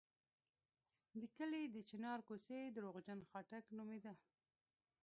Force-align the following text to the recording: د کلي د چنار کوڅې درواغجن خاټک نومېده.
د 1.21 1.21
کلي 1.37 1.63
د 1.69 1.77
چنار 1.89 2.19
کوڅې 2.27 2.59
درواغجن 2.75 3.19
خاټک 3.29 3.65
نومېده. 3.77 4.13